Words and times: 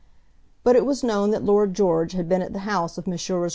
But 0.63 0.75
it 0.75 0.83
was 0.83 1.03
known 1.03 1.29
that 1.29 1.43
Lord 1.43 1.75
George 1.75 2.13
had 2.13 2.27
been 2.27 2.41
at 2.41 2.53
the 2.53 2.59
house 2.65 2.97
of 2.97 3.05
Messrs. 3.05 3.49